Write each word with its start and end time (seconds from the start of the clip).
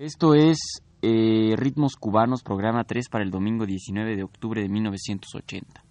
Esto 0.00 0.34
es 0.34 0.56
eh, 1.02 1.54
Ritmos 1.58 1.96
Cubanos, 1.96 2.42
programa 2.42 2.84
3 2.84 3.10
para 3.10 3.22
el 3.22 3.30
domingo 3.30 3.66
19 3.66 4.16
de 4.16 4.22
octubre 4.22 4.62
de 4.62 4.68
1980. 4.70 5.84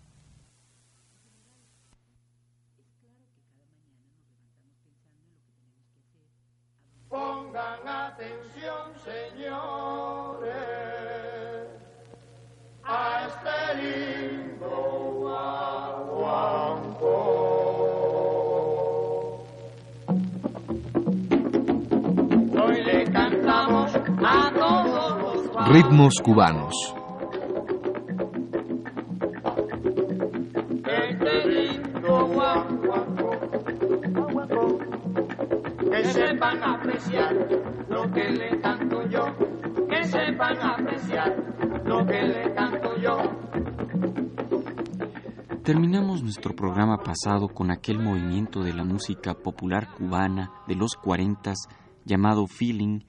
Ritmos 25.72 26.16
cubanos. 26.24 26.96
Lindo 31.46 32.26
guaguancó. 32.26 33.32
Que 35.92 36.06
sepan 36.06 36.64
apreciar 36.64 37.36
lo 37.88 38.12
que 38.12 38.32
le 38.32 38.60
canto 38.60 39.08
yo. 39.10 39.26
Que 39.88 40.04
sepan 40.06 40.58
apreciar 40.60 41.36
lo 41.86 42.04
que 42.04 42.22
le 42.24 42.54
canto 42.56 42.98
yo. 42.98 43.18
Terminamos 45.64 46.24
nuestro 46.24 46.56
programa 46.56 46.98
pasado 46.98 47.48
con 47.48 47.70
aquel 47.70 48.00
movimiento 48.00 48.64
de 48.64 48.74
la 48.74 48.84
música 48.84 49.36
popular 49.36 49.90
cubana 49.96 50.52
de 50.68 50.74
los 50.74 50.96
40 50.96 51.54
llamado 52.06 52.48
Feeling, 52.48 53.02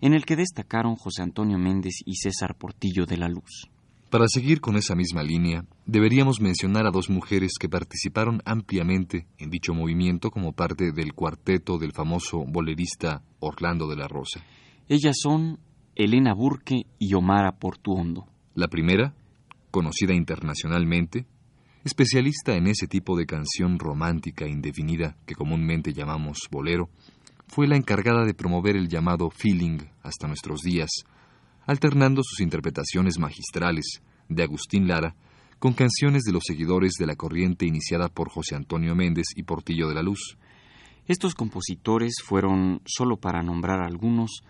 en 0.00 0.14
el 0.14 0.24
que 0.24 0.36
destacaron 0.36 0.96
José 0.96 1.22
Antonio 1.22 1.58
Méndez 1.58 2.02
y 2.04 2.16
César 2.16 2.56
Portillo 2.56 3.06
de 3.06 3.16
la 3.16 3.28
Luz. 3.28 3.70
Para 4.10 4.26
seguir 4.26 4.60
con 4.60 4.76
esa 4.76 4.96
misma 4.96 5.22
línea, 5.22 5.64
deberíamos 5.86 6.40
mencionar 6.40 6.84
a 6.84 6.90
dos 6.90 7.10
mujeres 7.10 7.52
que 7.60 7.68
participaron 7.68 8.42
ampliamente 8.44 9.28
en 9.38 9.50
dicho 9.50 9.72
movimiento 9.72 10.32
como 10.32 10.52
parte 10.52 10.90
del 10.90 11.12
cuarteto 11.12 11.78
del 11.78 11.92
famoso 11.92 12.44
bolerista 12.44 13.22
Orlando 13.38 13.86
de 13.86 13.96
la 13.96 14.08
Rosa. 14.08 14.40
Ellas 14.88 15.16
son 15.22 15.60
Elena 15.94 16.34
Burke 16.34 16.86
y 16.98 17.14
Omara 17.14 17.52
Portuondo. 17.52 18.26
La 18.56 18.66
primera, 18.66 19.14
conocida 19.70 20.12
internacionalmente, 20.12 21.26
especialista 21.84 22.56
en 22.56 22.66
ese 22.66 22.88
tipo 22.88 23.16
de 23.16 23.26
canción 23.26 23.78
romántica 23.78 24.48
indefinida 24.48 25.16
que 25.24 25.36
comúnmente 25.36 25.92
llamamos 25.92 26.48
bolero, 26.50 26.90
fue 27.50 27.66
la 27.66 27.76
encargada 27.76 28.24
de 28.24 28.32
promover 28.32 28.76
el 28.76 28.88
llamado 28.88 29.28
feeling 29.28 29.78
hasta 30.04 30.28
nuestros 30.28 30.60
días, 30.60 30.88
alternando 31.66 32.22
sus 32.22 32.40
interpretaciones 32.40 33.18
magistrales 33.18 34.02
de 34.28 34.44
Agustín 34.44 34.86
Lara 34.86 35.16
con 35.58 35.72
canciones 35.72 36.22
de 36.22 36.32
los 36.32 36.44
seguidores 36.46 36.92
de 36.98 37.06
la 37.06 37.16
corriente 37.16 37.66
iniciada 37.66 38.08
por 38.08 38.30
José 38.30 38.54
Antonio 38.54 38.94
Méndez 38.94 39.26
y 39.34 39.42
Portillo 39.42 39.88
de 39.88 39.94
la 39.94 40.02
Luz. 40.02 40.38
Estos 41.06 41.34
compositores 41.34 42.14
fueron, 42.24 42.82
solo 42.86 43.16
para 43.16 43.42
nombrar 43.42 43.80
algunos, 43.82 44.42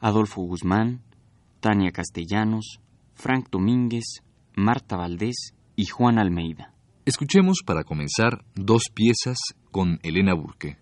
Adolfo 0.00 0.42
Guzmán, 0.42 1.00
Tania 1.60 1.92
Castellanos, 1.92 2.80
Frank 3.14 3.50
Domínguez, 3.50 4.22
Marta 4.56 4.96
Valdés 4.96 5.54
y 5.76 5.86
Juan 5.86 6.18
Almeida. 6.18 6.74
Escuchemos 7.04 7.58
para 7.64 7.84
comenzar 7.84 8.44
dos 8.56 8.82
piezas 8.92 9.38
con 9.70 10.00
Elena 10.02 10.34
Burke. 10.34 10.76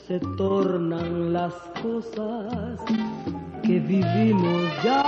se 0.07 0.19
tornan 0.39 1.33
las 1.35 1.53
cosas 1.83 2.81
que 3.63 3.79
vivimos 3.81 4.63
ya. 4.83 5.03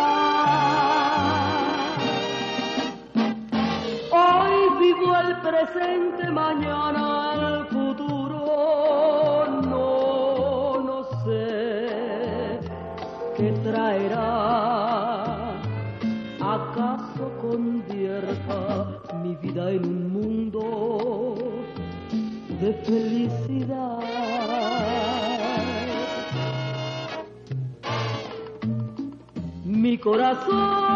Hoy 4.12 4.56
vivo 4.78 5.16
el 5.16 5.36
presente, 5.40 6.30
mañana 6.30 7.32
el 7.34 7.66
futuro. 7.68 8.40
No, 9.62 10.82
no 10.84 11.04
sé 11.24 12.60
qué 13.36 13.52
traerá. 13.64 14.26
¿Acaso 16.40 17.30
convierta 17.40 19.00
mi 19.22 19.34
vida 19.36 19.70
en 19.70 19.84
un 19.84 20.07
de 22.68 22.74
felicidad? 22.84 23.98
Mi 29.64 29.96
corazón 29.96 30.87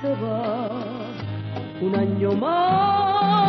se 0.00 0.14
va 0.22 0.68
un 1.80 1.94
año 1.96 2.32
más. 2.32 3.40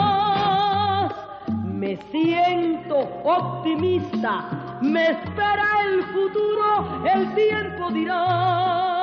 Me 1.65 1.97
siento 2.11 2.97
optimista, 3.23 4.77
me 4.81 5.11
espera 5.11 5.65
el 5.85 6.03
futuro, 6.03 7.03
el 7.05 7.33
tiempo 7.35 7.91
dirá. 7.91 9.00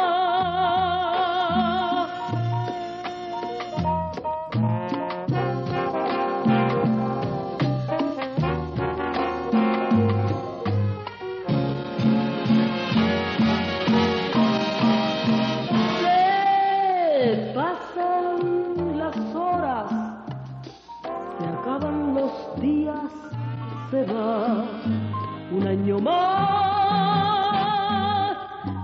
Año 25.89 26.01
más. 26.01 27.49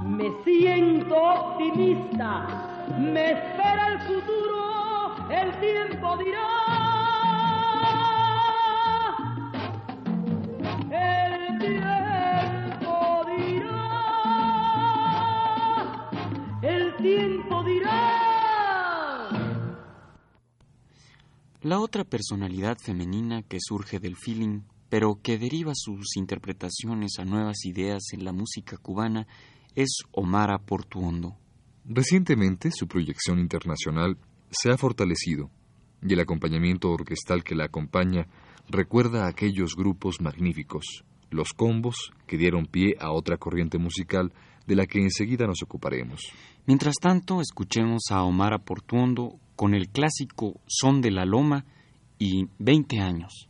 Me 0.05 0.33
siento 0.45 1.15
optimista, 1.15 2.87
me 2.99 3.33
espera 3.33 3.89
el 3.89 4.01
futuro, 4.01 5.29
el 5.31 5.61
tiempo 5.61 6.17
dirá. 6.17 6.49
El 10.91 11.59
tiempo 11.59 13.25
dirá. 13.37 13.91
El 16.63 16.97
tiempo 16.97 17.63
dirá. 17.65 18.21
La 21.61 21.81
otra 21.81 22.05
personalidad 22.05 22.79
femenina 22.79 23.43
que 23.43 23.59
surge 23.61 23.99
del 23.99 24.17
feeling, 24.17 24.63
pero 24.89 25.21
que 25.23 25.39
deriva 25.39 25.73
sus 25.75 26.17
interpretaciones 26.17 27.19
a 27.19 27.25
nuevas 27.25 27.65
ideas 27.65 28.03
en 28.13 28.25
la 28.25 28.33
música 28.33 28.77
cubana, 28.77 29.27
es 29.75 29.99
Omara 30.13 30.59
Portuondo. 30.59 31.37
Recientemente 31.85 32.71
su 32.71 32.87
proyección 32.87 33.39
internacional 33.39 34.17
se 34.51 34.71
ha 34.71 34.79
fortalecido 34.79 35.51
y 36.03 36.13
el 36.13 36.21
acompañamiento 36.21 36.91
orquestal 36.91 37.43
que 37.43 37.55
la 37.55 37.65
acompaña 37.65 38.27
recuerda 38.69 39.25
a 39.25 39.29
aquellos 39.29 39.75
grupos 39.77 40.21
magníficos, 40.21 41.05
los 41.31 41.53
combos 41.53 42.13
que 42.27 42.37
dieron 42.37 42.67
pie 42.67 42.97
a 43.01 43.11
otra 43.11 43.37
corriente 43.37 43.79
musical 43.79 44.33
de 44.67 44.77
la 44.77 44.87
que 44.87 45.01
enseguida 45.01 45.47
nos 45.47 45.63
ocuparemos. 45.63 46.21
Mientras 46.67 46.95
tanto, 47.01 47.41
escuchemos 47.41 48.05
a 48.11 48.23
Omara 48.23 48.59
Portuondo 48.59 49.39
con 49.57 49.75
el 49.75 49.89
clásico 49.89 50.61
Son 50.67 51.01
de 51.01 51.11
la 51.11 51.25
Loma 51.25 51.65
y 52.19 52.47
20 52.59 53.01
años. 53.01 53.49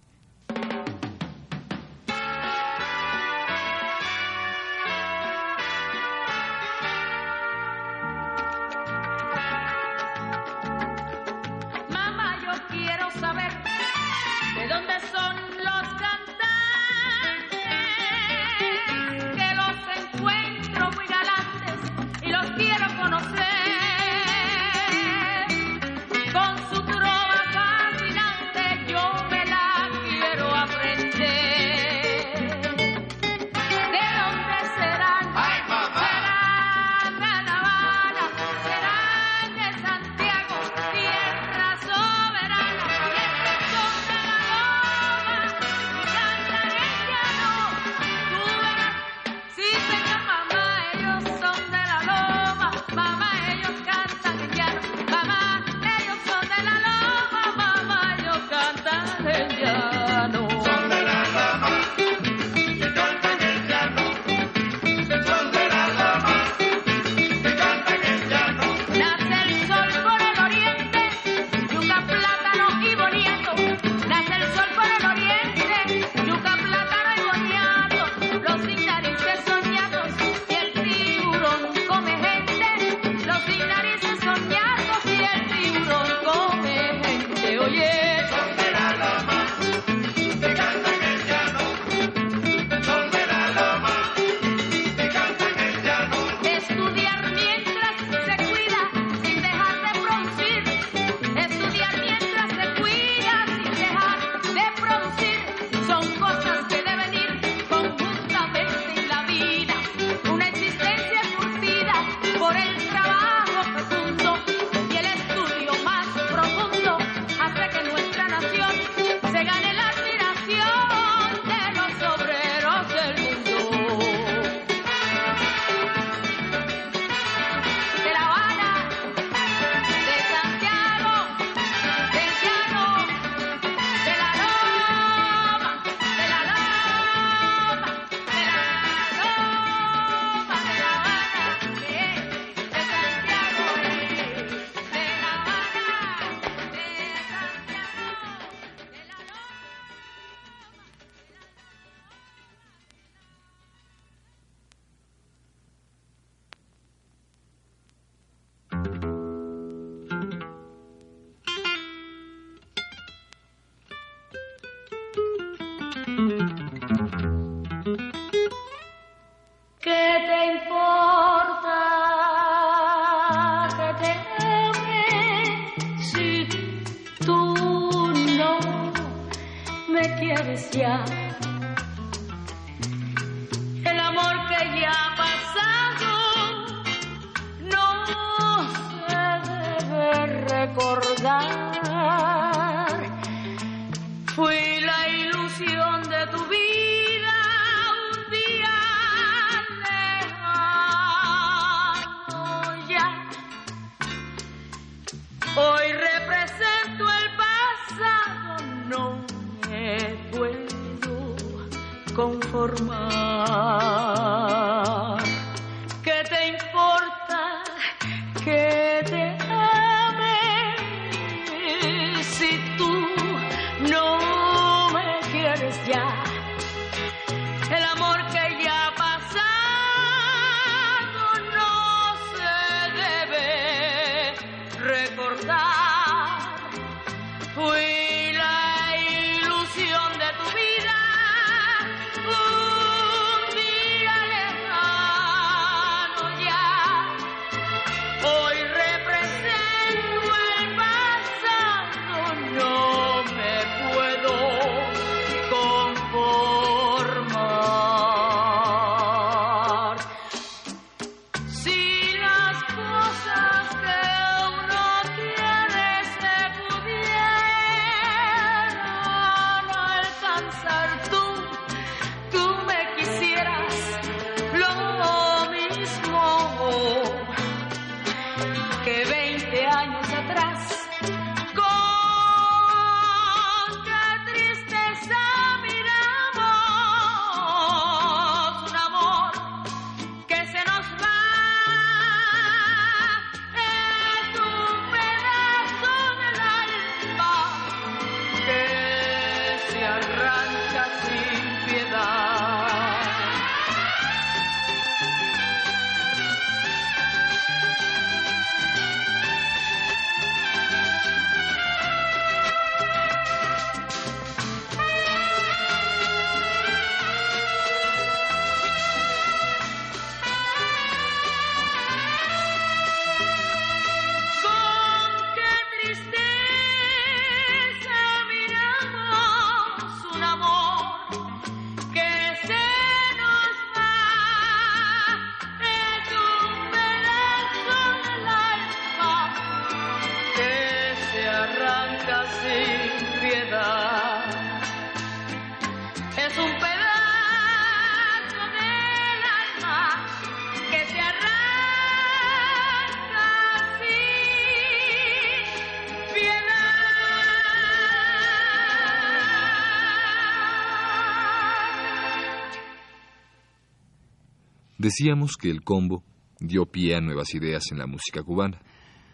Decíamos 364.84 365.38
que 365.40 365.48
el 365.48 365.62
combo 365.62 366.04
dio 366.38 366.66
pie 366.66 366.94
a 366.94 367.00
nuevas 367.00 367.34
ideas 367.34 367.72
en 367.72 367.78
la 367.78 367.86
música 367.86 368.22
cubana. 368.22 368.60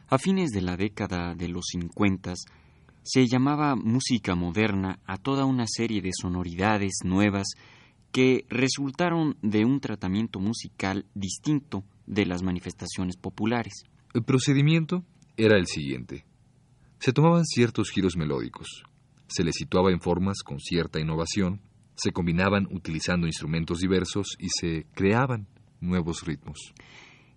A 0.09 0.19
fines 0.19 0.51
de 0.51 0.63
la 0.63 0.77
década 0.77 1.37
de 1.37 1.47
los 1.47 1.67
50 1.71 2.35
se 3.05 3.27
llamaba 3.29 3.77
música 3.77 4.35
moderna 4.35 4.99
a 5.07 5.17
toda 5.17 5.45
una 5.45 5.67
serie 5.69 6.03
de 6.03 6.11
sonoridades 6.13 6.95
nuevas 7.05 7.47
que 8.11 8.47
resultaron 8.49 9.37
de 9.43 9.65
un 9.65 9.79
tratamiento 9.79 10.41
musical 10.41 11.07
distinto 11.15 11.85
de 12.05 12.27
las 12.27 12.43
manifestaciones 12.43 13.17
populares. 13.17 13.85
El 14.13 14.25
procedimiento 14.25 15.05
era 15.37 15.57
el 15.57 15.69
siguiente. 15.69 16.25
Se 16.99 17.13
tomaban 17.13 17.45
ciertos 17.45 17.91
giros 17.91 18.17
melódicos, 18.17 18.83
se 19.29 19.45
les 19.45 19.55
situaba 19.55 19.93
en 19.93 20.01
formas 20.01 20.43
con 20.43 20.59
cierta 20.59 20.99
innovación, 20.99 21.61
se 21.95 22.11
combinaban 22.11 22.67
utilizando 22.73 23.29
instrumentos 23.29 23.79
diversos 23.79 24.37
y 24.37 24.49
se 24.49 24.87
creaban 24.95 25.47
nuevos 25.81 26.25
ritmos. 26.25 26.73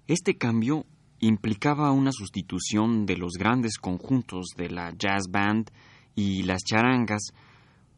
Este 0.07 0.37
cambio 0.37 0.85
implicaba 1.19 1.91
una 1.91 2.11
sustitución 2.11 3.05
de 3.05 3.17
los 3.17 3.33
grandes 3.33 3.77
conjuntos 3.77 4.47
de 4.57 4.69
la 4.69 4.91
jazz 4.97 5.23
band 5.29 5.71
y 6.15 6.43
las 6.43 6.63
charangas 6.63 7.33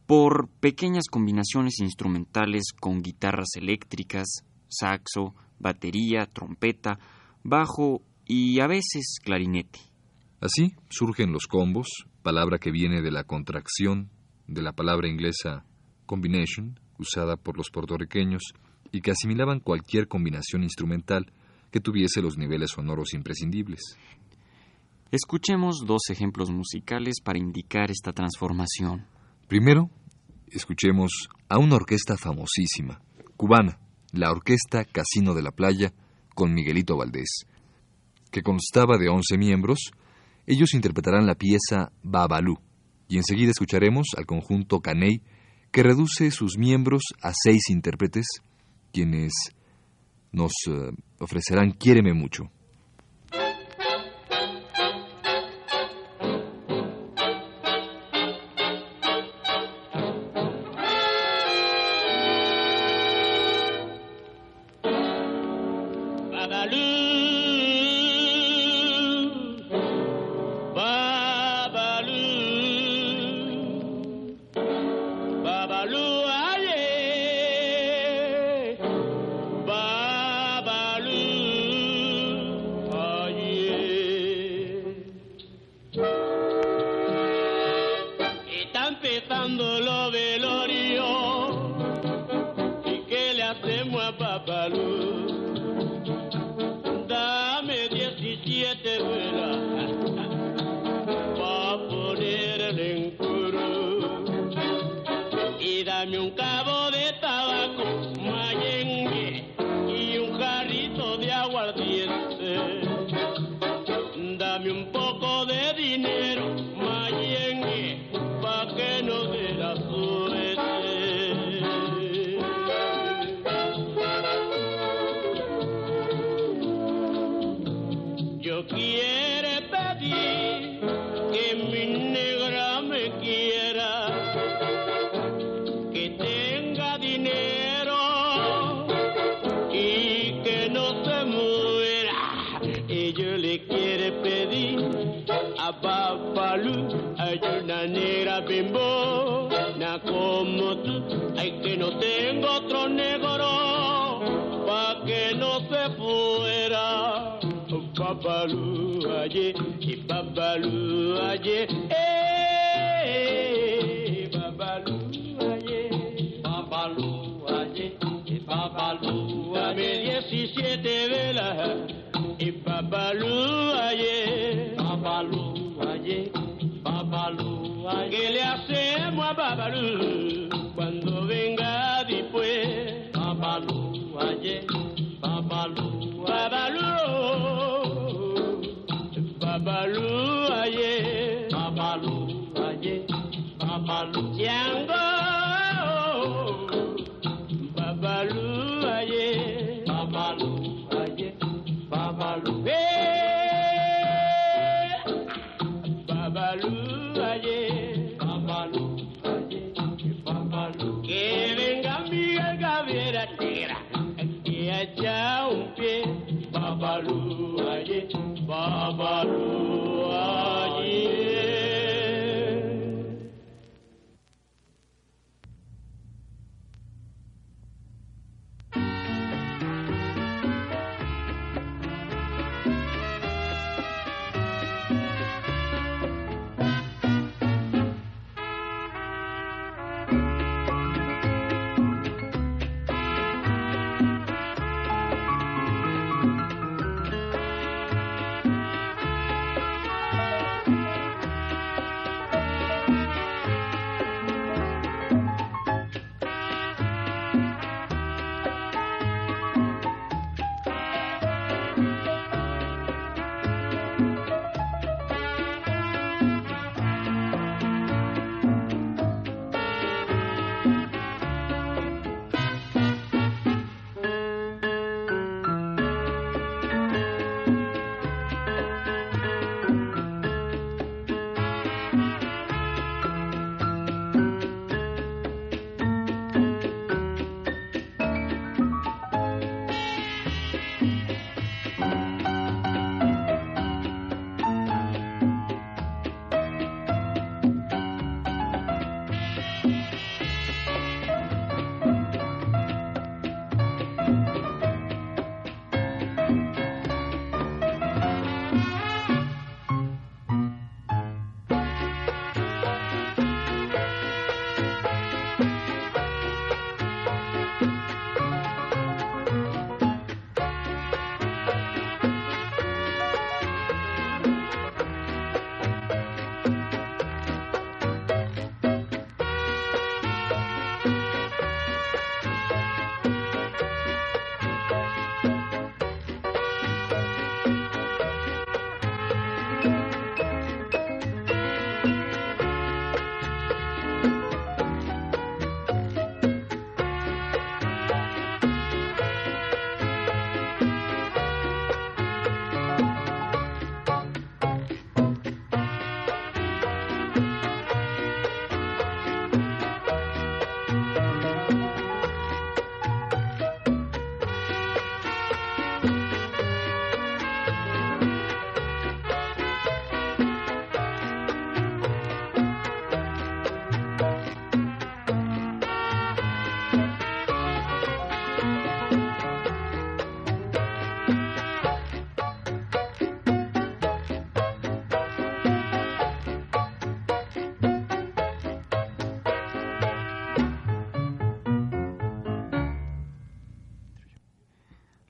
por 0.05 0.47
pequeñas 0.59 1.05
combinaciones 1.09 1.79
instrumentales 1.79 2.65
con 2.79 3.01
guitarras 3.01 3.49
eléctricas, 3.55 4.45
saxo, 4.67 5.33
batería, 5.59 6.27
trompeta, 6.27 6.99
bajo 7.43 8.01
y 8.25 8.59
a 8.59 8.67
veces 8.67 9.17
clarinete. 9.23 9.79
Así 10.41 10.75
surgen 10.89 11.31
los 11.31 11.47
combos, 11.47 11.87
palabra 12.21 12.59
que 12.59 12.71
viene 12.71 13.01
de 13.01 13.11
la 13.11 13.23
contracción 13.23 14.09
de 14.47 14.61
la 14.61 14.73
palabra 14.73 15.07
inglesa 15.07 15.65
combination, 16.05 16.79
usada 16.99 17.35
por 17.35 17.57
los 17.57 17.71
puertorriqueños, 17.71 18.53
y 18.91 19.01
que 19.01 19.11
asimilaban 19.11 19.59
cualquier 19.59 20.07
combinación 20.07 20.63
instrumental 20.63 21.31
que 21.71 21.79
tuviese 21.79 22.21
los 22.21 22.37
niveles 22.37 22.71
sonoros 22.71 23.13
imprescindibles. 23.13 23.81
Escuchemos 25.11 25.83
dos 25.85 26.09
ejemplos 26.09 26.49
musicales 26.51 27.15
para 27.23 27.39
indicar 27.39 27.91
esta 27.91 28.11
transformación. 28.11 29.05
Primero, 29.47 29.89
escuchemos 30.47 31.29
a 31.47 31.57
una 31.57 31.75
orquesta 31.75 32.17
famosísima, 32.17 33.01
cubana, 33.37 33.79
la 34.11 34.31
Orquesta 34.31 34.85
Casino 34.85 35.33
de 35.33 35.43
la 35.43 35.51
Playa, 35.51 35.93
con 36.33 36.53
Miguelito 36.53 36.97
Valdés, 36.97 37.45
que 38.31 38.41
constaba 38.41 38.97
de 38.97 39.09
11 39.09 39.37
miembros. 39.37 39.91
Ellos 40.47 40.73
interpretarán 40.73 41.25
la 41.25 41.35
pieza 41.35 41.91
Babalú, 42.03 42.57
y 43.07 43.17
enseguida 43.17 43.51
escucharemos 43.51 44.07
al 44.17 44.25
conjunto 44.25 44.79
Caney, 44.79 45.21
que 45.71 45.83
reduce 45.83 46.31
sus 46.31 46.57
miembros 46.57 47.03
a 47.21 47.31
seis 47.33 47.69
intérpretes, 47.69 48.25
quienes 48.95 49.33
nos 50.31 50.53
eh, 50.69 50.91
ofrecerán 51.19 51.73
Quiéreme 51.73 52.13
mucho. 52.13 52.49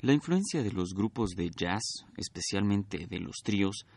La 0.06 0.14
influencia 0.14 0.62
de 0.62 0.72
los 0.72 0.94
grupos 0.94 1.32
de 1.32 1.50
jazz, 1.50 2.06
especialmente 2.16 3.08
de 3.08 3.20
los 3.20 3.38
tríos, 3.44 3.88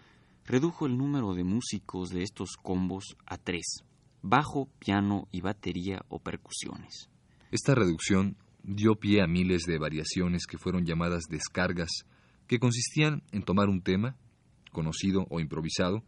redujo 0.47 0.87
el 0.87 0.97
número 0.97 1.35
de 1.35 1.45
músicos 1.45 2.09
de 2.09 2.23
estos 2.23 2.57
combos 2.63 3.15
a 3.27 3.37
tres, 3.37 3.85
bajo, 4.23 4.71
piano 4.79 5.29
y 5.33 5.43
batería 5.43 6.01
o 6.09 6.19
percusiones. 6.19 7.11
Esta 7.51 7.75
reducción 7.75 8.39
dio 8.63 8.95
pie 8.95 9.21
a 9.21 9.27
miles 9.27 9.65
de 9.65 9.77
variaciones 9.77 10.47
que 10.47 10.57
fueron 10.57 10.87
llamadas 10.87 11.25
descargas, 11.29 11.91
que 12.47 12.59
consistían 12.59 13.23
en 13.31 13.43
tomar 13.43 13.69
un 13.69 13.83
tema, 13.83 14.17
conocido 14.73 15.27
o 15.29 15.41
improvisado, 15.41 16.05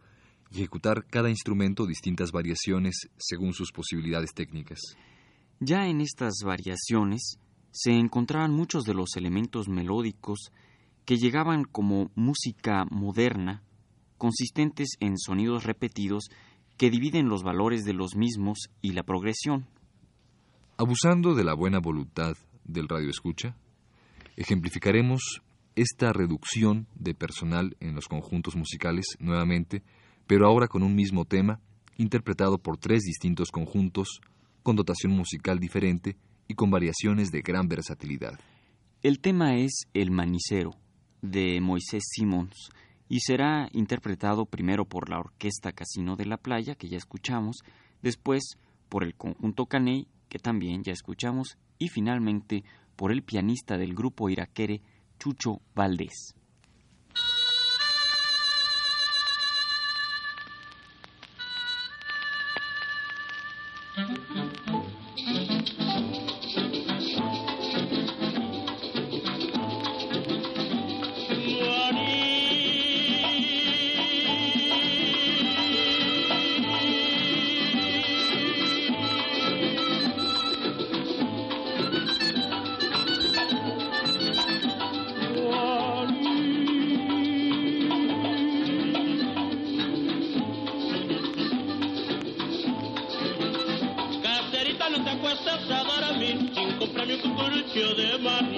y 0.50 0.60
ejecutar 0.60 1.04
cada 1.08 1.28
instrumento 1.28 1.84
distintas 1.84 2.32
variaciones 2.32 3.10
según 3.18 3.52
sus 3.52 3.70
posibilidades 3.70 4.32
técnicas. 4.32 4.78
Ya 5.60 5.88
en 5.88 6.00
estas 6.00 6.36
variaciones 6.42 7.38
se 7.70 7.92
encontraban 7.92 8.52
muchos 8.52 8.84
de 8.84 8.94
los 8.94 9.16
elementos 9.16 9.68
melódicos 9.68 10.52
que 11.04 11.16
llegaban 11.16 11.64
como 11.64 12.10
música 12.14 12.84
moderna, 12.90 13.62
consistentes 14.18 14.90
en 15.00 15.18
sonidos 15.18 15.64
repetidos 15.64 16.30
que 16.76 16.90
dividen 16.90 17.28
los 17.28 17.42
valores 17.42 17.84
de 17.84 17.92
los 17.92 18.16
mismos 18.16 18.70
y 18.80 18.92
la 18.92 19.02
progresión. 19.02 19.66
Abusando 20.76 21.34
de 21.34 21.44
la 21.44 21.54
buena 21.54 21.78
voluntad 21.78 22.36
del 22.64 22.88
radioescucha, 22.88 23.56
ejemplificaremos 24.36 25.42
esta 25.76 26.12
reducción 26.12 26.86
de 26.94 27.14
personal 27.14 27.76
en 27.80 27.94
los 27.94 28.08
conjuntos 28.08 28.56
musicales 28.56 29.16
nuevamente, 29.18 29.82
pero 30.26 30.46
ahora 30.46 30.68
con 30.68 30.82
un 30.82 30.94
mismo 30.94 31.24
tema, 31.24 31.60
interpretado 31.96 32.58
por 32.58 32.78
tres 32.78 33.02
distintos 33.02 33.50
conjuntos, 33.50 34.20
con 34.62 34.76
dotación 34.76 35.12
musical 35.12 35.58
diferente 35.58 36.16
y 36.50 36.54
con 36.54 36.68
variaciones 36.68 37.30
de 37.30 37.42
gran 37.42 37.68
versatilidad. 37.68 38.36
El 39.02 39.20
tema 39.20 39.54
es 39.54 39.86
El 39.94 40.10
Manicero, 40.10 40.72
de 41.22 41.60
Moisés 41.60 42.02
Simons, 42.10 42.70
y 43.08 43.20
será 43.20 43.68
interpretado 43.70 44.46
primero 44.46 44.84
por 44.84 45.10
la 45.10 45.20
Orquesta 45.20 45.70
Casino 45.70 46.16
de 46.16 46.26
la 46.26 46.38
Playa, 46.38 46.74
que 46.74 46.88
ya 46.88 46.96
escuchamos, 46.96 47.58
después 48.02 48.58
por 48.88 49.04
el 49.04 49.14
conjunto 49.14 49.66
Caney, 49.66 50.08
que 50.28 50.40
también 50.40 50.82
ya 50.82 50.92
escuchamos, 50.92 51.56
y 51.78 51.86
finalmente 51.86 52.64
por 52.96 53.12
el 53.12 53.22
pianista 53.22 53.78
del 53.78 53.94
grupo 53.94 54.28
iraquere 54.28 54.82
Chucho 55.20 55.60
Valdés. 55.76 56.34
Cucurucho 97.22 97.94
de 97.94 98.18
maní. 98.18 98.49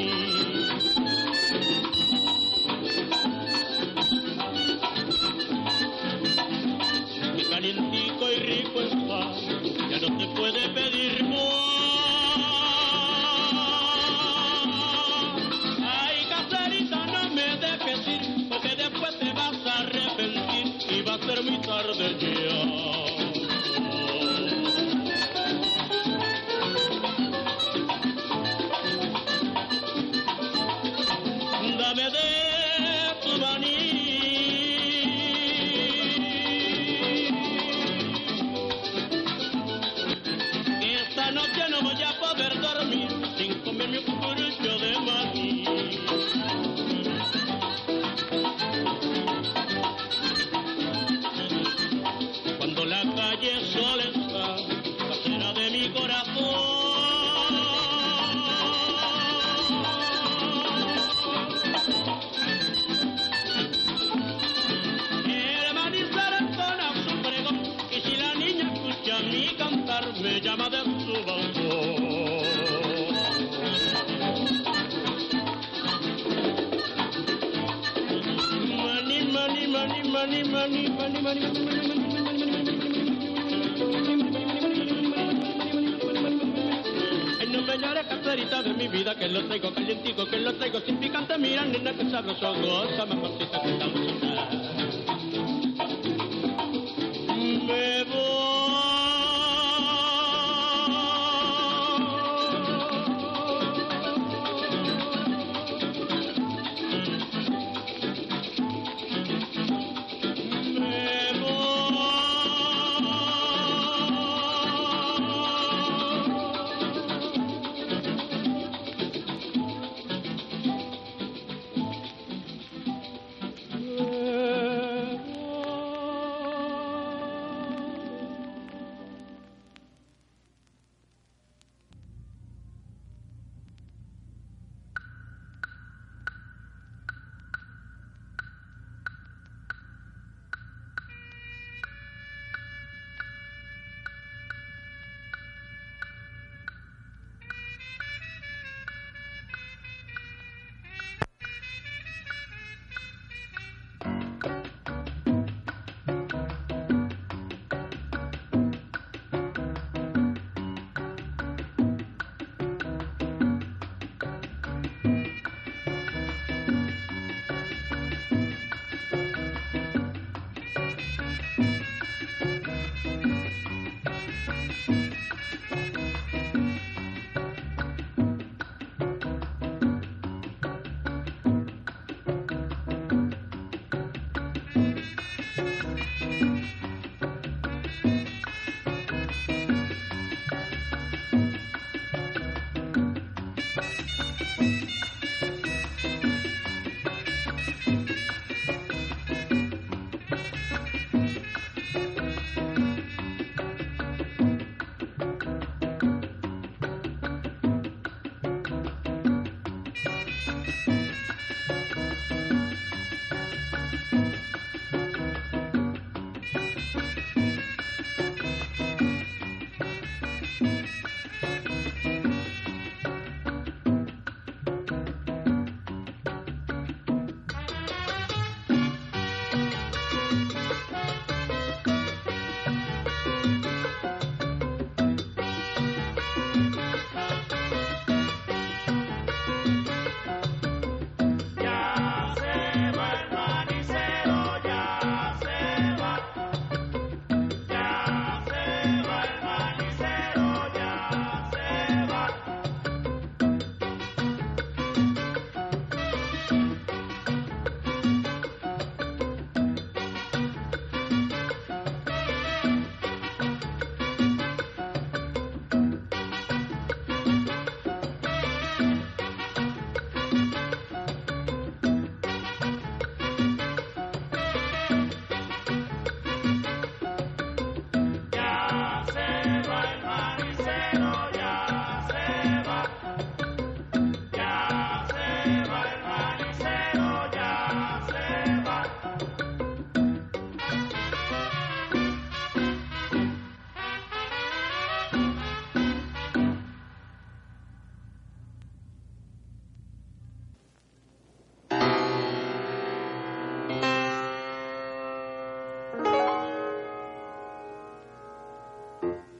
Bye. 309.02 309.31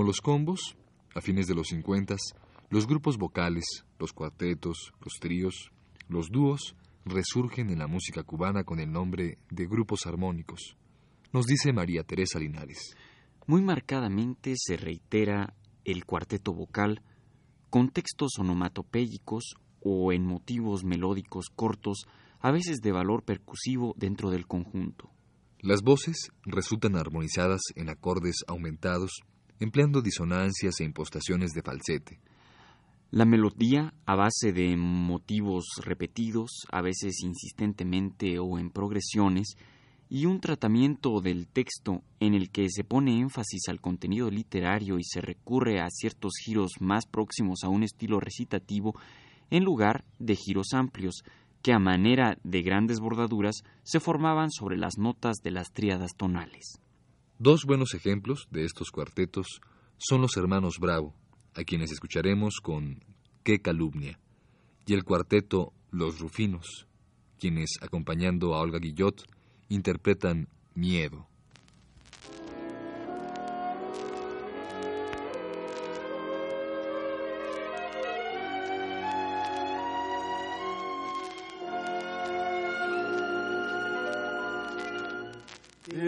Como 0.00 0.08
los 0.08 0.22
combos, 0.22 0.78
a 1.14 1.20
fines 1.20 1.46
de 1.46 1.54
los 1.54 1.66
50, 1.66 2.16
los 2.70 2.86
grupos 2.86 3.18
vocales, 3.18 3.84
los 3.98 4.14
cuartetos, 4.14 4.94
los 5.04 5.12
tríos, 5.20 5.72
los 6.08 6.30
dúos 6.30 6.74
resurgen 7.04 7.68
en 7.68 7.80
la 7.80 7.86
música 7.86 8.22
cubana 8.22 8.64
con 8.64 8.80
el 8.80 8.90
nombre 8.90 9.36
de 9.50 9.66
grupos 9.66 10.06
armónicos, 10.06 10.74
nos 11.34 11.44
dice 11.44 11.74
María 11.74 12.02
Teresa 12.02 12.38
Linares. 12.38 12.96
Muy 13.46 13.60
marcadamente 13.60 14.54
se 14.56 14.78
reitera 14.78 15.52
el 15.84 16.06
cuarteto 16.06 16.54
vocal 16.54 17.02
con 17.68 17.90
textos 17.90 18.38
onomatopéyicos 18.38 19.56
o 19.82 20.14
en 20.14 20.24
motivos 20.24 20.82
melódicos 20.82 21.48
cortos, 21.54 22.06
a 22.40 22.50
veces 22.50 22.78
de 22.80 22.92
valor 22.92 23.22
percusivo 23.22 23.92
dentro 23.98 24.30
del 24.30 24.46
conjunto. 24.46 25.10
Las 25.62 25.82
voces 25.82 26.30
resultan 26.44 26.96
armonizadas 26.96 27.60
en 27.74 27.90
acordes 27.90 28.36
aumentados, 28.48 29.10
empleando 29.60 30.02
disonancias 30.02 30.80
e 30.80 30.84
impostaciones 30.84 31.52
de 31.52 31.62
falsete. 31.62 32.18
La 33.12 33.24
melodía, 33.24 33.92
a 34.06 34.16
base 34.16 34.52
de 34.52 34.76
motivos 34.76 35.64
repetidos, 35.84 36.66
a 36.70 36.80
veces 36.80 37.22
insistentemente 37.22 38.38
o 38.38 38.58
en 38.58 38.70
progresiones, 38.70 39.56
y 40.08 40.26
un 40.26 40.40
tratamiento 40.40 41.20
del 41.20 41.46
texto 41.46 42.02
en 42.18 42.34
el 42.34 42.50
que 42.50 42.68
se 42.68 42.82
pone 42.82 43.20
énfasis 43.20 43.68
al 43.68 43.80
contenido 43.80 44.28
literario 44.30 44.98
y 44.98 45.04
se 45.04 45.20
recurre 45.20 45.80
a 45.80 45.88
ciertos 45.88 46.32
giros 46.44 46.72
más 46.80 47.06
próximos 47.06 47.60
a 47.62 47.68
un 47.68 47.84
estilo 47.84 48.18
recitativo 48.18 48.94
en 49.50 49.64
lugar 49.64 50.04
de 50.18 50.36
giros 50.36 50.72
amplios, 50.72 51.22
que 51.62 51.72
a 51.72 51.78
manera 51.78 52.38
de 52.42 52.62
grandes 52.62 53.00
bordaduras 53.00 53.62
se 53.82 54.00
formaban 54.00 54.50
sobre 54.50 54.76
las 54.76 54.98
notas 54.98 55.38
de 55.42 55.50
las 55.50 55.72
tríadas 55.72 56.16
tonales. 56.16 56.80
Dos 57.42 57.64
buenos 57.64 57.94
ejemplos 57.94 58.48
de 58.50 58.66
estos 58.66 58.90
cuartetos 58.90 59.62
son 59.96 60.20
los 60.20 60.36
hermanos 60.36 60.74
Bravo, 60.78 61.14
a 61.54 61.64
quienes 61.64 61.90
escucharemos 61.90 62.56
con 62.62 63.02
Qué 63.42 63.62
calumnia, 63.62 64.20
y 64.84 64.92
el 64.92 65.04
cuarteto 65.04 65.72
Los 65.90 66.18
Rufinos, 66.18 66.86
quienes, 67.38 67.78
acompañando 67.80 68.52
a 68.52 68.60
Olga 68.60 68.78
Guillot, 68.78 69.24
interpretan 69.70 70.48
Miedo. 70.74 71.28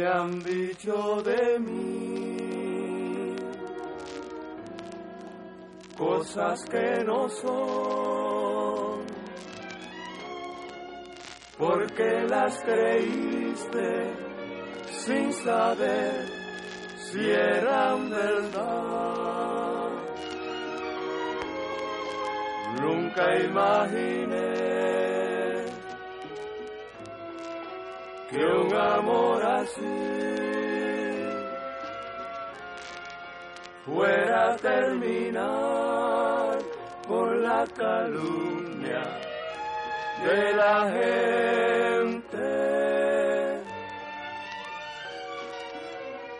Han 0.04 0.42
dicho 0.42 1.22
de 1.22 1.58
mí 1.60 3.36
cosas 5.96 6.64
que 6.64 7.04
no 7.04 7.28
son, 7.28 9.04
porque 11.56 12.22
las 12.28 12.58
creíste 12.62 14.12
sin 14.90 15.32
saber 15.32 16.26
si 16.96 17.30
eran 17.30 18.10
verdad. 18.10 19.90
Nunca 22.80 23.38
imaginé 23.38 25.01
que 28.32 28.44
un 28.44 28.74
amor 28.74 29.40
así 29.42 29.80
fuera 33.84 34.52
a 34.52 34.56
terminar 34.56 36.58
por 37.06 37.36
la 37.36 37.66
calumnia 37.76 39.02
de 40.24 40.52
la 40.54 40.90
gente. 40.92 41.12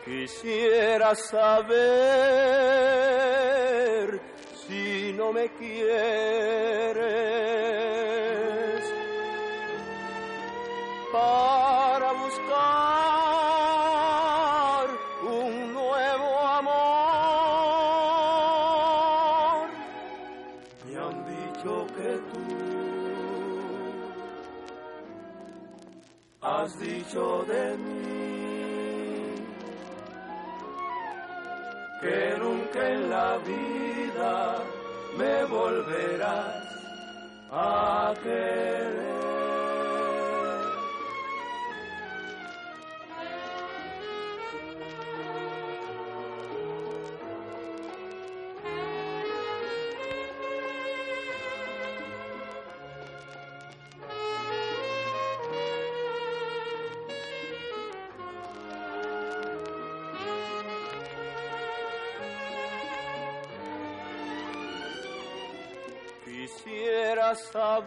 Quisiera 0.05 1.15
saber 1.15 1.71
si 4.67 5.13
no 5.13 5.33
me 5.33 5.49
quieres 5.59 7.03
volverás 35.83 36.63
a 37.51 38.15
querer. 38.23 38.92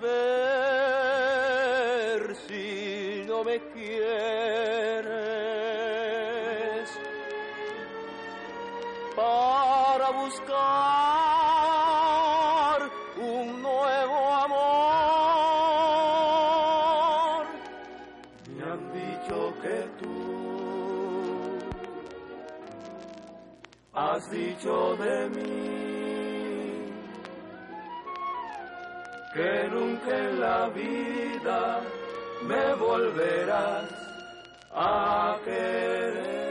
Saber 0.01 1.15
si 2.47 3.23
no 3.27 3.43
me 3.43 3.59
quieres 3.73 3.99
para 9.15 10.11
buscar 10.11 10.55
un 13.17 13.61
nuevo 13.61 14.33
amor. 14.33 14.65
Me 18.55 18.63
han 18.63 18.93
dicho 18.93 19.53
que 19.61 19.87
tú 20.01 20.17
has 23.93 24.29
dicho 24.31 24.95
de 24.97 25.29
mí 25.29 25.94
que 29.35 29.67
nunca 29.69 30.17
en 30.17 30.39
la 30.39 30.69
vida 30.69 31.81
me 32.47 32.73
volverás 32.75 33.83
a 34.73 35.35
querer. 35.43 36.44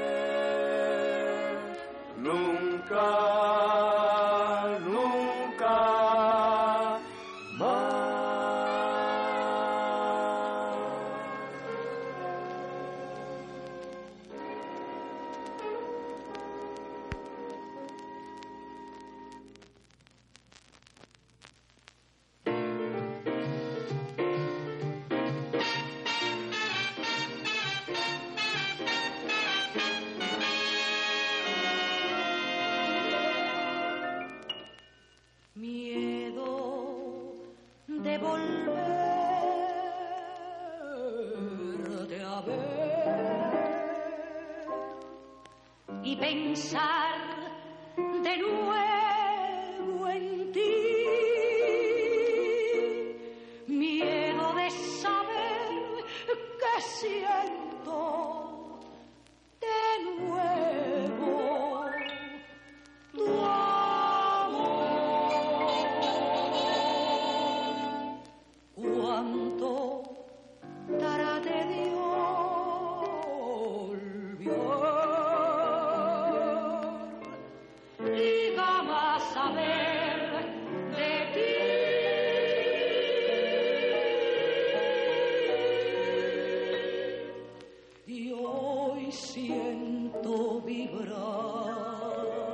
hoy 88.85 89.11
siento 89.11 90.61
vibrar. 90.61 92.54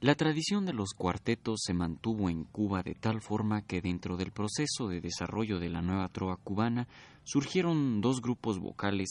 La 0.00 0.14
tradición 0.14 0.64
de 0.64 0.72
los 0.72 0.94
cuartetos 0.94 1.60
se 1.62 1.74
mantuvo 1.74 2.30
en 2.30 2.44
Cuba 2.44 2.82
de 2.82 2.94
tal 2.94 3.20
forma 3.20 3.60
que 3.60 3.82
dentro 3.82 4.16
del 4.16 4.32
proceso 4.32 4.88
de 4.88 5.02
desarrollo 5.02 5.58
de 5.58 5.68
la 5.68 5.82
nueva 5.82 6.08
trova 6.08 6.36
cubana 6.36 6.88
surgieron 7.22 8.00
dos 8.00 8.22
grupos 8.22 8.58
vocales 8.58 9.10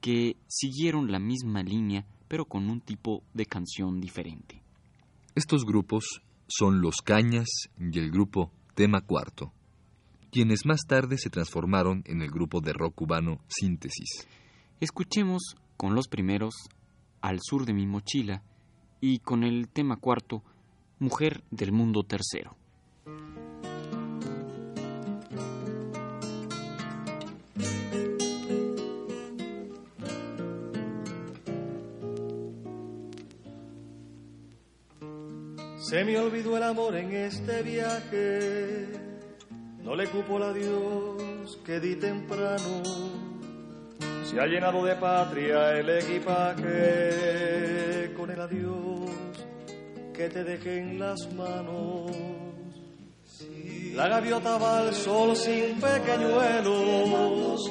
que 0.00 0.38
siguieron 0.46 1.12
la 1.12 1.18
misma 1.18 1.62
línea 1.62 2.06
pero 2.28 2.46
con 2.46 2.70
un 2.70 2.80
tipo 2.80 3.22
de 3.34 3.44
canción 3.44 4.00
diferente. 4.00 4.62
Estos 5.34 5.66
grupos 5.66 6.22
son 6.48 6.80
Los 6.80 7.02
Cañas 7.04 7.48
y 7.78 7.98
el 7.98 8.10
grupo 8.10 8.50
Tema 8.74 9.02
Cuarto, 9.02 9.52
quienes 10.30 10.64
más 10.64 10.86
tarde 10.88 11.18
se 11.18 11.28
transformaron 11.28 12.04
en 12.06 12.22
el 12.22 12.30
grupo 12.30 12.62
de 12.62 12.72
rock 12.72 12.94
cubano 12.94 13.38
Síntesis. 13.48 14.26
Escuchemos 14.80 15.56
con 15.76 15.94
los 15.94 16.08
primeros 16.08 16.54
Al 17.20 17.38
sur 17.42 17.66
de 17.66 17.74
mi 17.74 17.86
mochila 17.86 18.42
y 19.02 19.18
con 19.18 19.42
el 19.42 19.68
tema 19.68 19.96
cuarto 19.96 20.42
Mujer 21.00 21.42
del 21.50 21.72
mundo 21.72 22.04
tercero. 22.04 22.54
Se 35.78 36.04
me 36.04 36.16
olvidó 36.16 36.56
el 36.56 36.62
amor 36.62 36.94
en 36.94 37.12
este 37.12 37.62
viaje, 37.64 38.86
no 39.82 39.96
le 39.96 40.06
cupo 40.06 40.38
la 40.38 40.52
Dios 40.52 41.58
que 41.66 41.80
di 41.80 41.96
temprano. 41.96 42.84
Se 44.24 44.40
ha 44.40 44.46
llenado 44.46 44.84
de 44.84 44.94
patria 44.94 45.76
el 45.76 45.90
equipaje 45.90 47.91
con 48.22 48.30
el 48.30 48.40
adiós 48.40 49.10
que 50.14 50.28
te 50.28 50.44
dejé 50.44 50.78
en 50.78 50.96
las 50.96 51.18
manos. 51.34 52.12
La 53.94 54.06
gaviota 54.06 54.58
va 54.58 54.78
al 54.78 54.94
sol 54.94 55.34
sin 55.34 55.80
pequeñuelos, 55.80 57.68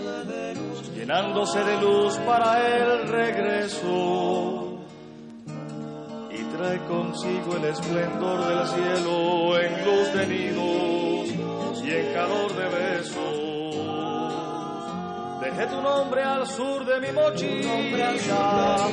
llenándose 0.94 1.64
de 1.64 1.80
luz 1.80 2.18
para 2.26 2.50
el 2.68 3.08
regreso 3.08 4.82
y 6.30 6.44
trae 6.54 6.80
consigo 6.86 7.56
el 7.56 7.66
esplendor 7.74 8.40
del 8.50 8.68
cielo 8.68 9.58
en 9.58 9.86
luz 9.86 10.14
de 10.14 10.28
nidos 10.28 11.82
y 11.82 11.92
en 11.92 12.14
calor 12.14 12.54
de 12.58 12.68
besos. 12.78 13.31
Dejé 15.52 15.68
tu 15.68 15.82
nombre 15.82 16.24
al 16.24 16.48
sur 16.48 16.86
de 16.86 17.00
mi 17.02 17.12
mochila 17.12 18.88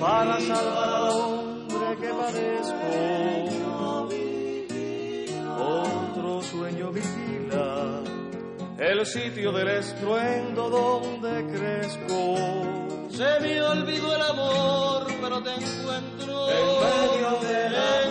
para 0.00 0.40
salvar 0.40 0.88
al 0.88 1.10
hombre 1.10 1.96
que 2.00 2.08
padezco. 2.08 2.90
Otro 5.58 6.42
sueño 6.42 6.92
vigila 6.92 8.02
el 8.78 9.06
sitio 9.06 9.52
del 9.52 9.68
estruendo 9.68 10.70
donde 10.70 11.44
crezco. 11.46 12.36
Se 13.10 13.40
me 13.40 13.62
olvidó 13.62 14.14
el 14.14 14.22
amor, 14.22 15.06
pero 15.20 15.42
te 15.42 15.54
encuentro 15.54 16.50
En 16.50 16.66
medio 16.84 17.30
de 17.40 18.05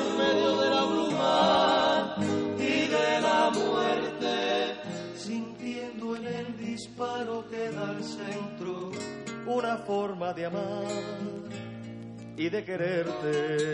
disparo 6.96 7.44
que 7.50 7.72
da 7.72 7.90
al 7.90 8.04
centro 8.04 8.92
una 9.46 9.78
forma 9.78 10.34
de 10.34 10.46
amar 10.46 10.86
y 12.38 12.50
de 12.50 12.64
quererte. 12.64 13.66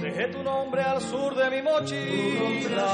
Dejé 0.00 0.28
tu 0.28 0.42
nombre 0.42 0.82
al 0.82 1.00
sur 1.00 1.34
de 1.34 1.50
mi 1.50 1.62
mochila 1.62 2.86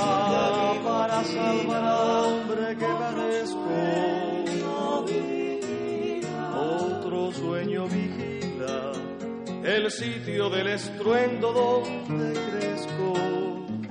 para 0.82 1.24
salvar 1.24 1.84
al 1.84 2.24
hombre 2.24 2.76
que 2.76 2.86
padezco. 2.86 3.66
Otro 6.59 7.32
sueño 7.32 7.86
vigila 7.86 9.05
el 9.67 9.91
sitio 9.91 10.49
del 10.49 10.69
estruendo 10.69 11.53
donde 11.53 12.41
crezco. 12.51 13.14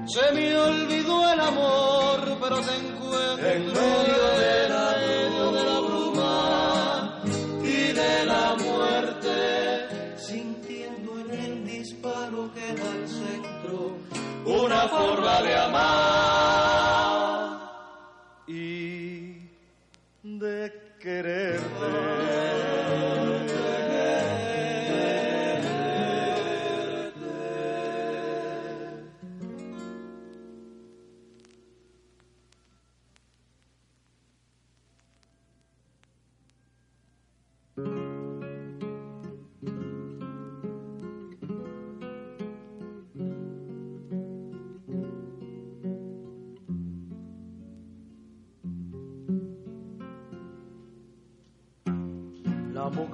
Se 0.07 0.31
me 0.33 0.57
olvidó 0.57 1.33
el 1.33 1.39
amor, 1.39 2.37
pero 2.41 2.61
te 2.61 2.75
encuentro 2.77 3.49
En 3.49 3.65
medio 3.65 4.27
de 4.39 4.69
la 4.69 4.97
de 4.97 5.29
la 5.29 5.79
bruma 5.81 7.21
y 7.61 7.91
de 7.91 8.25
la 8.25 8.55
muerte, 8.55 10.15
sintiendo 10.17 11.19
en 11.19 11.29
el 11.31 11.65
disparo 11.65 12.53
que 12.53 12.73
da 12.73 12.91
al 12.91 13.07
centro 13.07 13.97
una 14.45 14.87
forma 14.87 15.41
de 15.41 15.55
amar 15.55 16.45
y 18.47 19.49
de 20.23 20.71
quererte. 21.01 21.64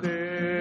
La 0.04 0.61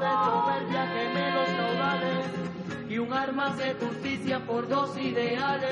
de 0.00 0.06
llanto 0.06 0.30
de 0.30 0.30
soberbia 0.30 0.82
quemé 0.94 1.30
los 1.32 1.48
caudales 1.50 2.26
y 2.88 2.98
un 2.98 3.12
arma 3.12 3.50
de 3.50 3.74
justicia 3.74 4.40
por 4.40 4.66
dos 4.68 4.96
ideales. 4.96 5.70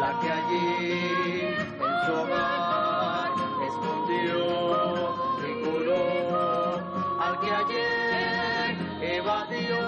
La 0.00 0.20
que 0.20 0.30
allí 0.30 1.56
en 1.80 2.06
su 2.06 2.12
hogar 2.12 3.30
escondió 3.68 4.38
y 5.48 5.52
curó 5.64 6.04
al 7.20 7.40
que 7.40 7.50
ayer 7.50 8.76
evadió 9.00 9.80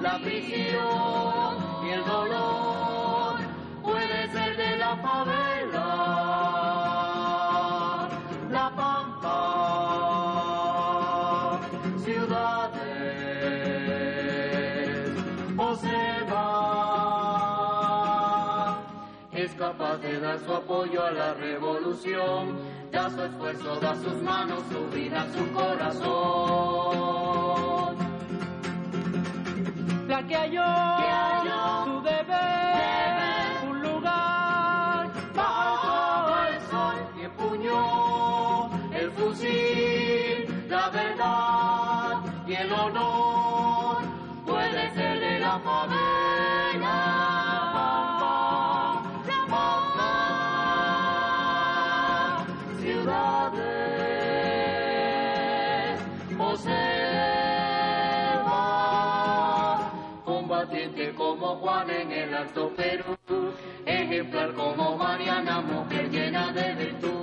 la 0.00 0.18
prisión 0.18 1.56
y 1.86 1.90
el 1.90 2.04
dolor 2.04 3.34
puede 3.82 4.32
ser 4.32 4.56
de 4.56 4.76
la 4.78 4.96
favela. 4.96 6.11
Capaz 19.72 19.96
de 20.02 20.20
dar 20.20 20.38
su 20.40 20.52
apoyo 20.52 21.02
a 21.02 21.10
la 21.12 21.32
revolución, 21.34 22.58
da 22.90 23.08
su 23.08 23.22
esfuerzo, 23.22 23.76
da 23.80 23.94
sus 23.96 24.20
manos, 24.22 24.62
su 24.70 24.86
vida, 24.94 25.26
su 25.32 25.50
corazón. 25.52 26.12
La 30.08 30.26
que 30.26 30.36
halló, 30.36 30.64
su 31.86 32.02
deber, 32.02 33.70
un 33.70 33.82
lugar 33.82 35.10
bajo 35.34 36.34
el 36.48 36.60
sol 36.70 36.96
y 37.18 37.22
empuñó 37.24 38.70
el 38.92 39.10
fusil, 39.12 40.66
la 40.68 40.90
verdad 40.90 42.20
y 42.46 42.52
el 42.54 42.72
honor 42.72 44.02
puede 44.44 44.90
ser 44.94 45.18
de 45.20 45.38
la 45.40 45.58
Juan 61.56 61.90
en 61.90 62.12
el 62.12 62.34
Alto 62.34 62.70
Perú, 62.76 63.16
ejemplar 63.84 64.52
como 64.54 64.96
Mariana, 64.96 65.60
mujer 65.60 66.10
llena 66.10 66.52
de 66.52 66.74
virtud, 66.74 67.21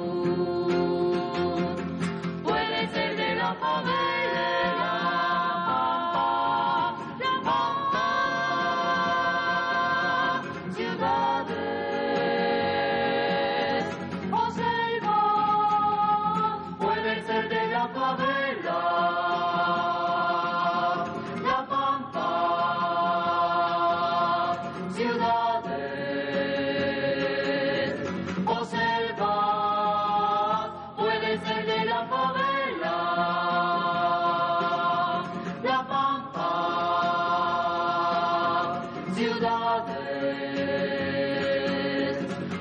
ciudades, 39.20 39.98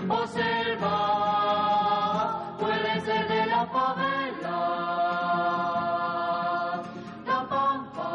observa, 0.08 0.96
puede 2.58 3.00
ser 3.02 3.28
de 3.28 3.46
la 3.46 3.66
favela. 3.66 4.58
La 7.26 7.48
Pampa, 7.48 8.10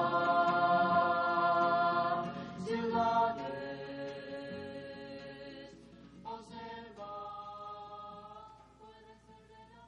ciudades, 2.66 3.60
observa, 6.24 7.12
puede 8.78 9.14
ser 9.26 9.44
de 9.48 9.60
la 9.72 9.84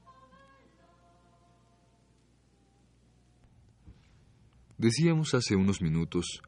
Decíamos 4.78 5.34
hace 5.34 5.56
unos 5.58 5.82
minutos 5.82 6.42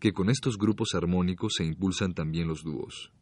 que 0.00 0.12
con 0.12 0.30
estos 0.30 0.56
grupos 0.56 0.94
armónicos 0.94 1.52
se 1.56 1.64
impulsan 1.64 2.14
también 2.14 2.48
los 2.48 2.64
dúos. 2.64 3.12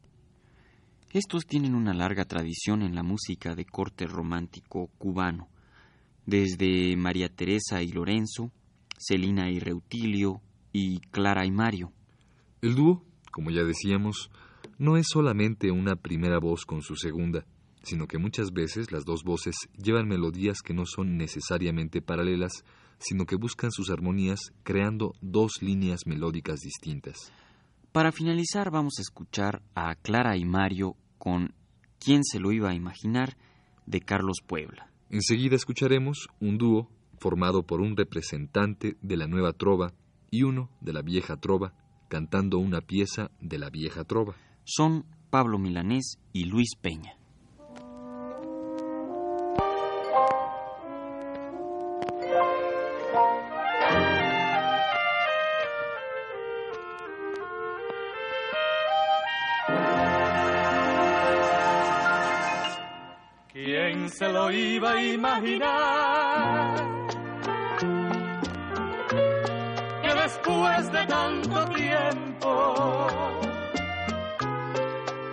Estos 1.11 1.45
tienen 1.45 1.75
una 1.75 1.93
larga 1.93 2.25
tradición 2.25 2.81
en 2.81 2.95
la 2.95 3.03
música 3.03 3.55
de 3.55 3.65
corte 3.65 4.07
romántico 4.07 4.87
cubano, 4.97 5.49
desde 6.25 6.95
María 6.95 7.29
Teresa 7.29 7.81
y 7.81 7.91
Lorenzo, 7.91 8.51
Celina 8.97 9.49
y 9.49 9.59
Reutilio 9.59 10.41
y 10.71 10.99
Clara 11.11 11.45
y 11.45 11.51
Mario. 11.51 11.91
El 12.61 12.75
dúo, 12.75 13.03
como 13.31 13.49
ya 13.49 13.63
decíamos, 13.63 14.29
no 14.77 14.97
es 14.97 15.07
solamente 15.09 15.71
una 15.71 15.95
primera 15.95 16.39
voz 16.39 16.65
con 16.65 16.81
su 16.81 16.95
segunda, 16.95 17.45
sino 17.83 18.07
que 18.07 18.17
muchas 18.17 18.51
veces 18.51 18.91
las 18.91 19.03
dos 19.03 19.23
voces 19.23 19.55
llevan 19.77 20.07
melodías 20.07 20.61
que 20.61 20.73
no 20.73 20.85
son 20.85 21.17
necesariamente 21.17 22.01
paralelas, 22.01 22.63
sino 22.99 23.25
que 23.25 23.35
buscan 23.35 23.71
sus 23.71 23.89
armonías 23.89 24.39
creando 24.63 25.13
dos 25.21 25.61
líneas 25.61 26.01
melódicas 26.05 26.59
distintas. 26.59 27.31
Para 27.91 28.11
finalizar 28.11 28.71
vamos 28.71 28.95
a 28.99 29.01
escuchar 29.01 29.61
a 29.73 29.95
Clara 29.95 30.37
y 30.37 30.45
Mario 30.45 30.95
con 31.17 31.53
¿Quién 31.99 32.23
se 32.23 32.39
lo 32.39 32.51
iba 32.51 32.69
a 32.69 32.75
imaginar? 32.75 33.35
de 33.85 34.01
Carlos 34.01 34.37
Puebla. 34.45 34.91
Enseguida 35.09 35.55
escucharemos 35.55 36.27
un 36.39 36.59
dúo 36.59 36.89
formado 37.19 37.63
por 37.63 37.81
un 37.81 37.97
representante 37.97 38.97
de 39.01 39.17
la 39.17 39.25
nueva 39.25 39.53
trova 39.53 39.93
y 40.29 40.43
uno 40.43 40.69
de 40.79 40.93
la 40.93 41.01
vieja 41.01 41.37
trova, 41.37 41.73
cantando 42.07 42.59
una 42.59 42.81
pieza 42.81 43.31
de 43.41 43.57
la 43.57 43.71
vieja 43.71 44.03
trova. 44.03 44.35
Son 44.63 45.05
Pablo 45.31 45.57
Milanés 45.57 46.19
y 46.31 46.45
Luis 46.45 46.75
Peña. 46.79 47.18
Iba 64.79 64.91
a 64.91 65.03
imaginar? 65.03 66.75
Que 70.01 70.13
después 70.23 70.91
de 70.91 71.05
tanto 71.05 71.65
tiempo 71.65 73.07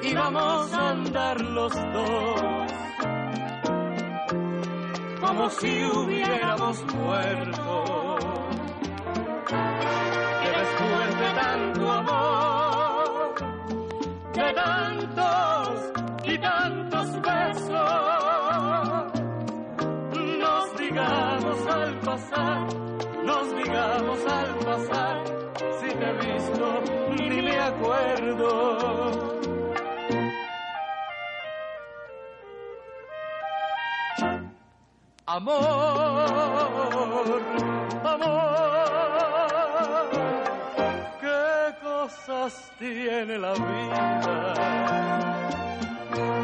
íbamos 0.03 0.73
a 0.73 0.91
andar 0.91 1.41
los 1.41 1.73
dos 1.93 2.73
como 5.21 5.51
si 5.51 5.85
hubiéramos 5.85 6.85
muerto. 6.95 8.19
Que 10.43 10.51
después 10.61 11.11
de 11.23 11.31
tanto 11.41 11.93
amor, 11.93 13.35
de 14.33 14.53
tantos 14.55 15.16
Amor, 35.37 35.61
amor, 38.05 38.49
qué 41.21 41.75
cosas 41.83 42.73
tiene 42.79 43.37
la 43.37 43.53
vida. 43.53 44.55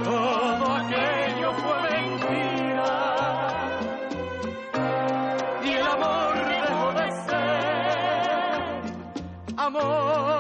Todo 0.05 0.65
aquello 0.75 1.53
fue 1.55 1.77
mentira 1.91 2.91
y 5.65 5.71
el 5.71 5.87
amor 5.87 6.35
dejó 6.51 6.93
de 6.93 7.07
ser 7.25 8.61
amor. 9.57 10.32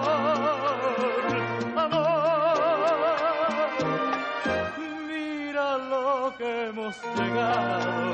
Llegado, 7.17 8.13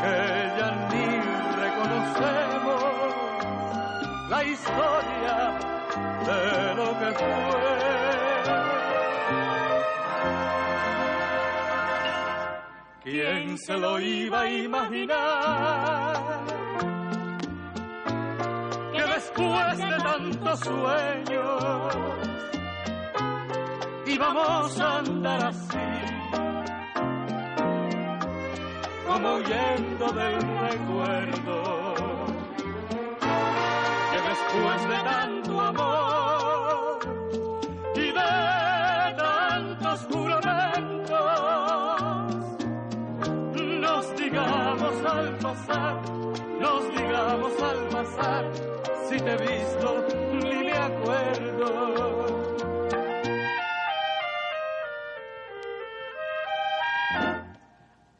que 0.00 0.18
ya 0.58 0.70
ni 0.90 1.08
reconocemos 1.62 2.82
la 4.30 4.40
historia 4.44 5.36
de 6.26 6.74
lo 6.74 6.88
que 6.98 7.08
fue. 7.18 7.76
¿Quién 13.02 13.56
se 13.58 13.74
lo 13.78 14.00
iba 14.00 14.40
a 14.40 14.50
imaginar? 14.50 16.16
Que 18.92 19.02
después 19.02 19.78
de 19.78 19.96
tantos 19.98 20.60
sueños 20.60 21.96
íbamos 24.06 24.80
a 24.80 24.98
andar 24.98 25.44
así, 25.46 25.78
como 29.16 29.36
huyendo 29.36 30.12
del 30.12 30.40
recuerdo. 30.68 31.56
Que 34.10 34.18
después 34.30 34.88
de 34.90 34.98
tanto 35.04 35.60
amor 35.60 36.98
y 37.94 38.12
de 38.18 39.14
tantos 39.16 40.06
juramentos, 40.12 41.16
nos 43.80 44.16
digamos 44.16 45.04
al 45.06 45.38
pasar, 45.38 45.96
nos 46.60 46.96
digamos 46.96 47.62
al 47.62 47.88
pasar, 47.88 48.44
si 49.08 49.16
te 49.16 49.32
he 49.32 49.36
visto 49.38 50.05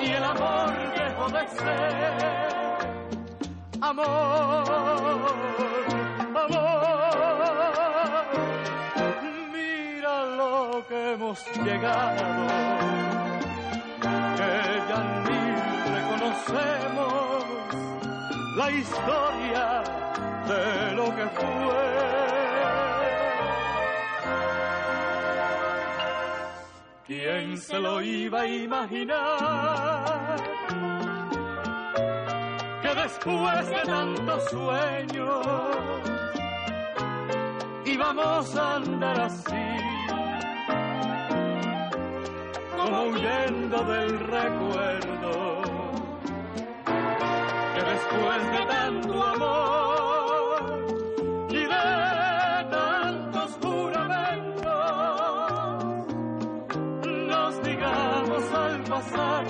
y 0.00 0.06
el 0.10 0.24
amor 0.24 0.72
dejó 0.96 1.28
de 1.36 1.46
ser. 1.48 2.16
Amor, 3.82 4.06
amor, 6.34 6.64
mira 9.52 10.24
lo 10.24 10.82
que 10.88 11.12
hemos 11.12 11.44
llegado, 11.62 12.24
ni 15.26 15.40
reconocemos 15.96 17.44
la 18.56 18.70
historia 18.70 19.82
de 20.48 20.92
lo 20.96 21.04
que 21.16 21.26
fue. 21.36 22.26
¿Quién 27.06 27.56
se 27.56 27.78
lo 27.78 28.02
iba 28.02 28.40
a 28.40 28.46
imaginar? 28.46 30.36
Que 32.82 32.94
después 32.94 33.68
de 33.68 33.82
tantos 33.84 34.50
sueños 34.50 35.46
íbamos 37.84 38.56
a 38.56 38.74
andar 38.76 39.20
así, 39.20 39.85
como 42.86 43.02
huyendo 43.06 43.78
del 43.84 44.18
recuerdo. 44.20 45.62
Que 47.74 47.82
después 47.92 48.52
de 48.52 48.66
tanto 48.66 49.22
amor 49.24 50.86
y 51.50 51.62
de 51.74 52.68
tantos 52.70 53.58
juramentos, 53.62 54.72
nos 57.28 57.62
digamos 57.62 58.52
al 58.54 58.82
pasar, 58.84 59.44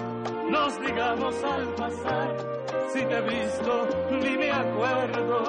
nos 0.50 0.80
digamos 0.80 1.44
al 1.44 1.66
pasar, 1.74 2.36
si 2.92 3.04
te 3.04 3.16
he 3.16 3.20
visto 3.20 3.88
ni 4.22 4.36
me 4.38 4.50
acuerdo. 4.50 5.45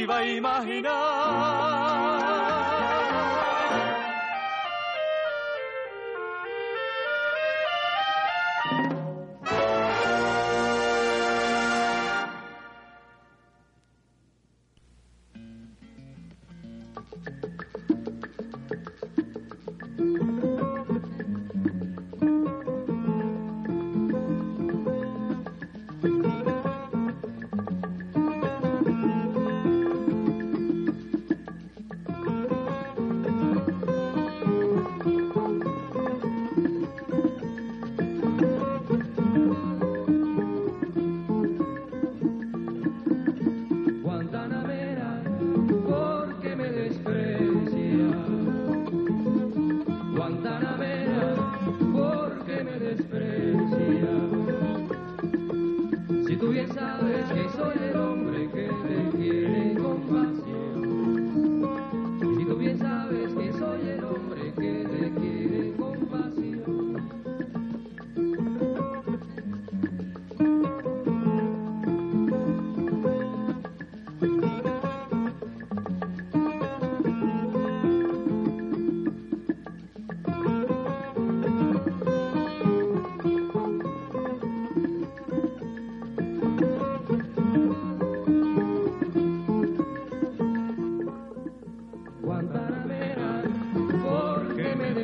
Iba 0.00 0.16
a 0.16 0.24
imaginar? 0.24 1.79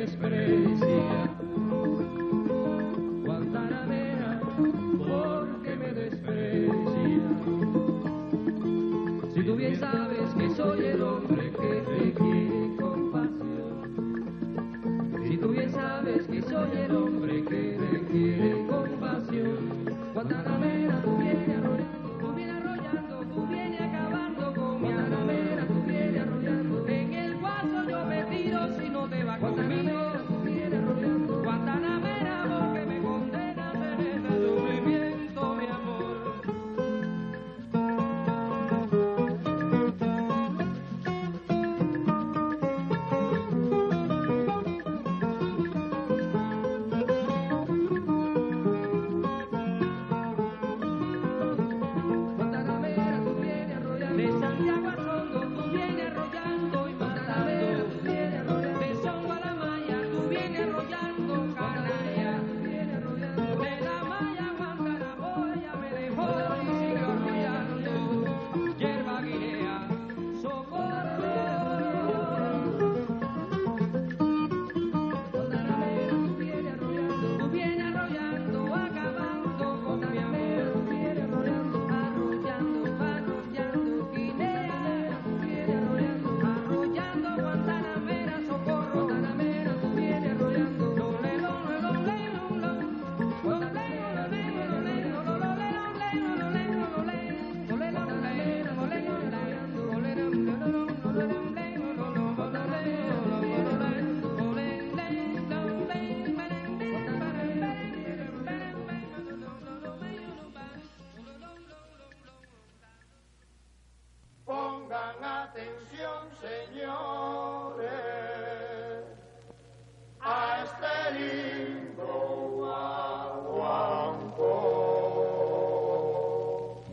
desprecia. 0.07 1.36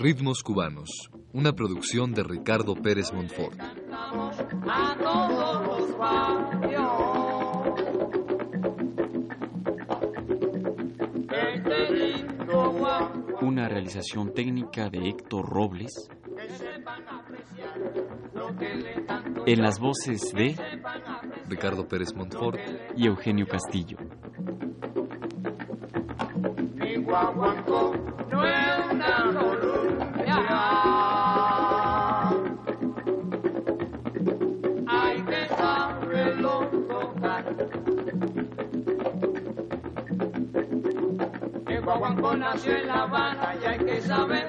Ritmos 0.05 0.43
Cubanos, 0.43 1.11
una 1.33 1.55
producción 1.55 2.13
de 2.13 2.23
Ricardo 2.25 2.75
Pérez 2.75 3.11
Montfort. 3.15 3.59
Una 13.41 13.67
realización 13.67 14.35
técnica 14.35 14.91
de 14.91 15.09
Héctor 15.09 15.49
Robles, 15.49 16.11
en 19.47 19.63
las 19.63 19.81
voces 19.81 20.35
de 20.35 20.55
Ricardo 21.49 21.89
Pérez 21.89 22.15
Montfort 22.15 22.59
y 22.95 23.07
Eugenio 23.07 23.47
Castillo. 23.47 23.97
summer 44.07 44.44